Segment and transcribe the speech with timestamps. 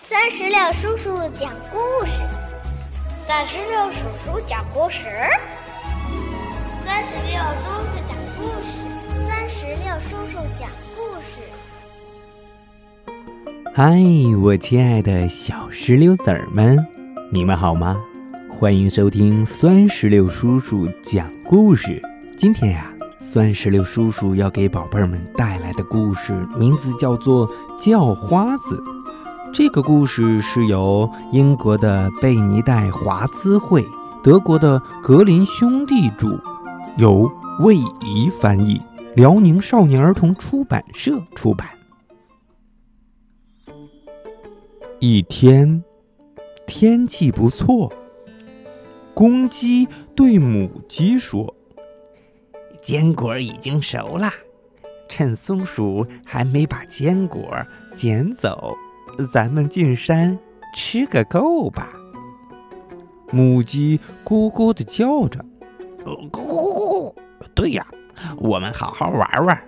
[0.00, 2.22] 三十六叔叔讲故事，
[3.26, 5.06] 三十六叔叔讲故事，
[6.86, 8.86] 三十六叔叔讲故事，
[9.26, 11.42] 三十六叔叔讲故事。
[13.74, 13.98] 嗨，
[14.40, 16.78] 我亲爱的小石榴籽儿们，
[17.32, 18.00] 你们好吗？
[18.48, 22.00] 欢迎收听酸石榴叔叔讲故事。
[22.38, 22.88] 今天呀，
[23.20, 27.48] 酸石榴叔叔要给宝贝儿们带来的故事名字叫做
[27.84, 28.76] 《叫花子》。
[29.52, 33.84] 这个故事是由英国的贝尼戴华兹会、
[34.22, 36.40] 德国的格林兄弟著，
[36.96, 38.80] 由魏怡翻译，
[39.16, 41.68] 辽宁少年儿童出版社出版。
[45.00, 45.82] 一天，
[46.66, 47.92] 天气不错。
[49.14, 51.52] 公鸡对母鸡说
[52.80, 54.30] ：“坚果已经熟了，
[55.08, 57.48] 趁松鼠还没把坚果
[57.96, 58.76] 捡走。”
[59.26, 60.38] 咱们进山
[60.74, 61.88] 吃个够吧！
[63.30, 65.44] 母鸡咕咕的叫着，
[66.04, 67.14] 咕咕咕咕咕。
[67.54, 67.86] 对呀，
[68.38, 69.62] 我们好好玩玩。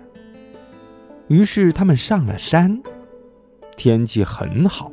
[1.27, 2.81] 于是他们上了山，
[3.77, 4.91] 天气很好，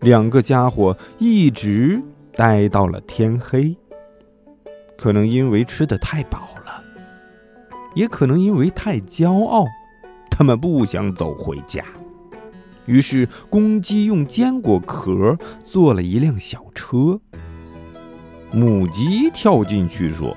[0.00, 3.76] 两个家伙一直待到了天黑。
[4.98, 6.82] 可能因为吃的太饱了，
[7.94, 9.64] 也可能因为太骄傲，
[10.30, 11.84] 他们不想走回家。
[12.90, 17.20] 于是，公鸡用坚果壳做了一辆小车。
[18.50, 20.36] 母鸡跳进去说：“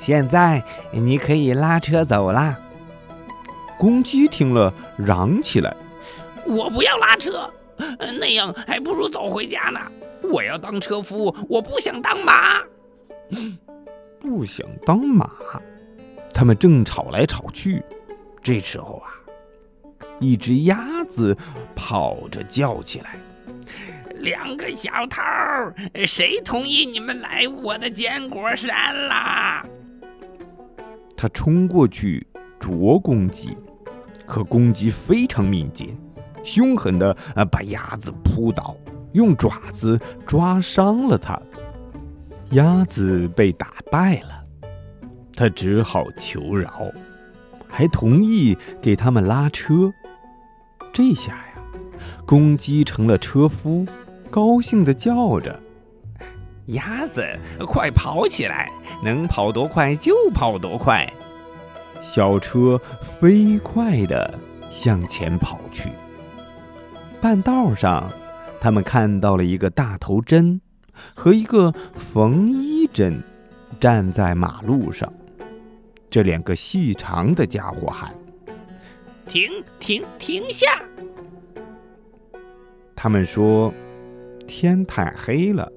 [0.00, 2.58] 现在你可以拉车走啦。”
[3.78, 5.76] 公鸡听了，嚷起来
[6.48, 7.52] ：“我不要拉车，
[8.18, 9.78] 那样还不如走回家呢。
[10.32, 12.62] 我要当车夫，我不想当马。
[14.18, 15.30] 不想当马。”
[16.32, 17.84] 他们正吵来吵去，
[18.42, 19.12] 这时候啊。
[20.18, 21.36] 一只鸭子
[21.74, 23.16] 跑着叫起来
[24.20, 25.20] ：“两个小偷，
[26.06, 29.64] 谁同意你们来我的坚果山啦？”
[31.16, 32.26] 他冲过去
[32.58, 33.56] 啄公鸡，
[34.26, 35.96] 可公鸡非常敏捷，
[36.42, 37.16] 凶狠地
[37.50, 38.76] 把鸭子扑倒，
[39.12, 41.40] 用爪子抓伤了它。
[42.52, 44.44] 鸭子被打败了，
[45.34, 46.70] 他只好求饶，
[47.68, 49.92] 还同意给他们拉车。
[50.96, 51.54] 这下呀，
[52.24, 53.84] 公鸡成了车夫，
[54.30, 55.60] 高兴地叫着
[56.72, 57.22] ：“鸭子，
[57.66, 58.70] 快跑起来！
[59.04, 61.06] 能跑多快就跑多快。”
[62.00, 64.38] 小车飞快地
[64.70, 65.90] 向前跑去。
[67.20, 68.10] 半道上，
[68.58, 70.58] 他们看到了一个大头针
[71.14, 73.22] 和一个缝衣针
[73.78, 75.12] 站在马路上。
[76.08, 78.14] 这两个细长的家伙喊。
[79.28, 79.50] 停
[79.80, 80.66] 停停下！
[82.94, 83.72] 他们说
[84.46, 85.70] 天太黑了，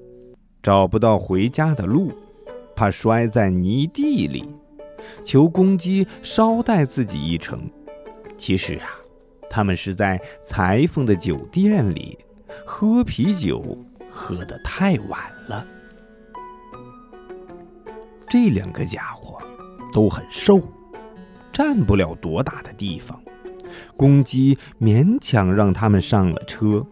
[0.62, 2.12] 找不到回家的路，
[2.76, 4.44] 怕摔在泥地里，
[5.24, 7.68] 求公鸡捎带自己一程。
[8.36, 8.88] 其实啊，
[9.50, 12.16] 他们是在裁缝的酒店里
[12.64, 13.76] 喝啤酒，
[14.10, 15.66] 喝得太晚了。
[18.28, 19.42] 这两个家伙
[19.92, 20.60] 都很瘦，
[21.52, 23.20] 占不了多大的地方。
[23.96, 26.86] 公鸡勉强让他们上了车，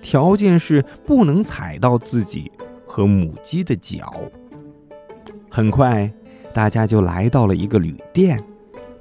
[0.00, 2.50] 条件是不能踩到自己
[2.86, 4.12] 和母鸡的脚。
[5.50, 6.10] 很快，
[6.52, 8.38] 大家就来到了一个旅店。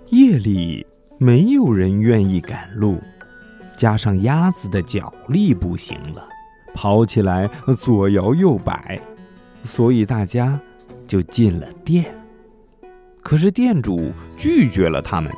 [0.10, 0.86] 夜里
[1.18, 3.00] 没有人愿意赶路，
[3.78, 6.28] 加上鸭子的脚力不行了，
[6.74, 9.00] 跑起来左摇右摆，
[9.64, 10.60] 所以大家
[11.08, 12.06] 就进了店。
[13.24, 15.32] 可是店主拒绝了他们。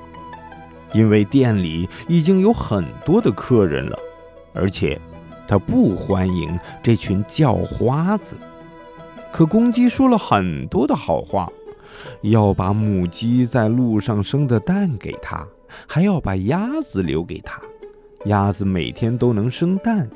[0.93, 3.97] 因为店里已经有很多的客人了，
[4.53, 4.99] 而且
[5.47, 8.35] 他不欢迎这群叫花子。
[9.31, 11.51] 可公鸡说了很多的好话，
[12.21, 15.47] 要把母鸡在路上生的蛋给他，
[15.87, 17.59] 还要把鸭子留给他，
[18.25, 20.07] 鸭子每天都能生蛋。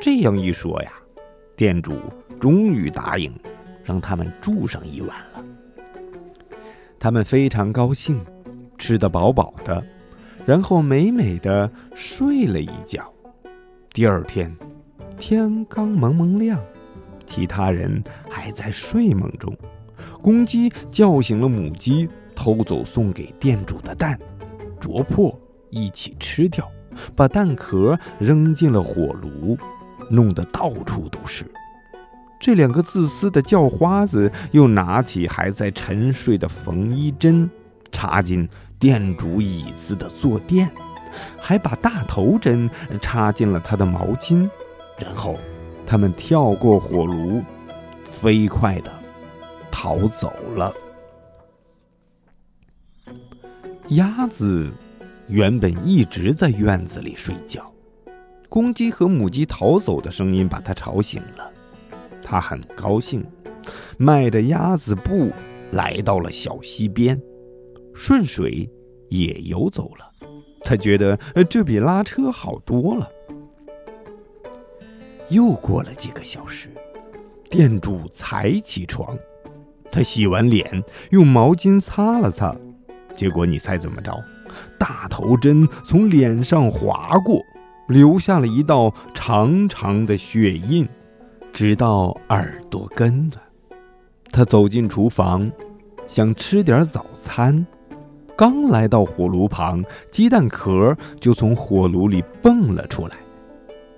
[0.00, 0.92] 这样一说呀，
[1.56, 1.94] 店主
[2.40, 3.32] 终于答应
[3.84, 5.44] 让他们住上一晚了。
[6.98, 8.20] 他们非常高兴。
[8.78, 9.80] 吃得饱饱的，
[10.44, 13.12] 然后美美的睡了一觉。
[13.92, 14.54] 第二天，
[15.18, 16.58] 天刚蒙蒙亮，
[17.26, 19.54] 其他人还在睡梦中。
[20.20, 24.18] 公鸡叫醒了母鸡，偷走送给店主的蛋，
[24.80, 25.38] 啄破
[25.70, 26.68] 一起吃掉，
[27.14, 29.56] 把蛋壳扔进了火炉，
[30.10, 31.44] 弄得到处都是。
[32.40, 37.48] 这两个自私的叫花子又拿起还在沉睡的缝衣针，
[37.92, 38.48] 插进。
[38.82, 40.68] 店主椅子的坐垫，
[41.38, 42.68] 还把大头针
[43.00, 44.50] 插进了他的毛巾，
[44.98, 45.38] 然后
[45.86, 47.40] 他们跳过火炉，
[48.02, 48.92] 飞快的
[49.70, 50.74] 逃走了。
[53.90, 54.68] 鸭子
[55.28, 57.72] 原本一直在院子里睡觉，
[58.48, 61.48] 公鸡和母鸡逃走的声音把它吵醒了。
[62.20, 63.24] 它很高兴，
[63.96, 65.30] 迈着鸭子步
[65.70, 67.20] 来到了小溪边，
[67.94, 68.68] 顺水
[69.08, 70.08] 也游走了。
[70.64, 71.16] 他觉得
[71.48, 73.08] 这比拉车好多了。
[75.28, 76.68] 又过了几个小时，
[77.50, 79.18] 店主才起床，
[79.90, 82.54] 他洗完脸，用毛巾擦了擦。
[83.16, 84.12] 结果你猜怎么着？
[84.78, 87.40] 大头针从脸上划过，
[87.88, 90.88] 留下了一道长长的血印，
[91.52, 93.42] 直到耳朵根了。
[94.30, 95.50] 他走进厨房，
[96.06, 97.66] 想吃点早餐，
[98.36, 103.16] 刚来到火炉旁，鸡蛋壳就从火炉里蹦了出来，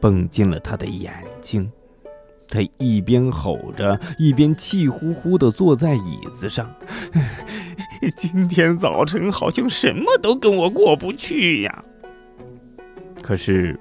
[0.00, 1.70] 蹦进了他的眼睛。
[2.48, 6.68] 他一边吼着，一边气呼呼地坐在椅子上。
[8.14, 11.84] 今天早晨好像什么都跟我过不去呀。
[13.22, 13.78] 可是，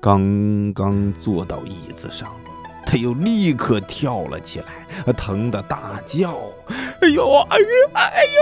[0.00, 2.30] 刚刚坐到椅子上，
[2.84, 6.36] 他又立刻跳了起来，疼得大叫
[7.00, 7.64] ：“哎呦，哎呀，
[7.94, 8.40] 哎呦！”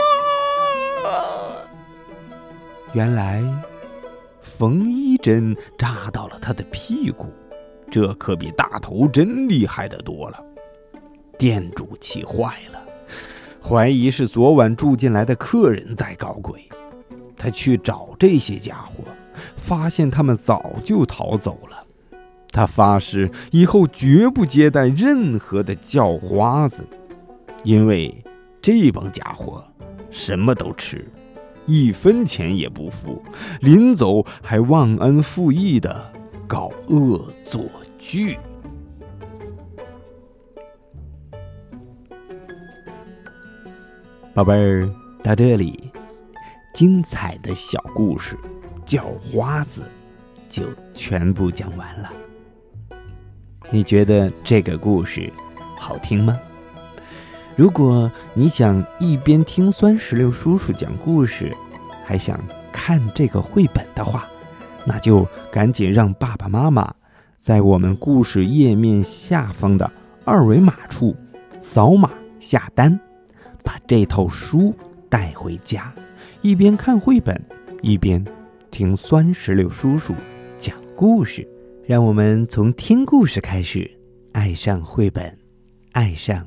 [2.93, 3.43] 原来，
[4.41, 7.27] 缝衣针扎到了他的屁股，
[7.91, 10.43] 这可比大头针厉害的多了。
[11.39, 12.83] 店主气坏了。
[13.63, 16.69] 怀疑是昨晚住进来的客人在搞鬼，
[17.37, 19.03] 他去找这些家伙，
[19.57, 21.85] 发现他们早就逃走了。
[22.53, 26.87] 他发誓以后绝不接待任何的叫花子，
[27.65, 28.25] 因为
[28.63, 29.63] 这帮家伙
[30.17, 31.07] 什么都吃，
[31.67, 33.23] 一分钱也不付，
[33.61, 36.11] 临走还忘恩负义的
[36.49, 37.67] 搞恶作
[37.99, 38.39] 剧。
[44.33, 44.91] 宝贝儿，
[45.23, 45.93] 到这里，
[46.73, 48.39] 精彩的小故事
[48.87, 49.83] 叫花子
[50.49, 50.65] 就
[50.95, 52.11] 全部讲完了。
[53.71, 55.31] 你觉得这个故事
[55.79, 56.41] 好听吗？
[57.57, 61.51] 如果你想一边听酸石榴叔叔讲故事，
[62.05, 62.39] 还想
[62.71, 64.29] 看这个绘本的话，
[64.85, 66.95] 那就赶紧让爸爸妈妈
[67.41, 69.91] 在我们故事页面下方的
[70.23, 71.17] 二维码处
[71.63, 73.01] 扫码下单。
[73.65, 74.73] 把这套书
[75.09, 75.91] 带回家，
[76.43, 77.43] 一边看绘本，
[77.81, 78.23] 一边
[78.71, 80.15] 听酸石榴叔叔
[80.59, 81.49] 讲故事。
[81.87, 83.91] 让我们从听故事开始，
[84.33, 85.37] 爱上绘本，
[85.93, 86.47] 爱上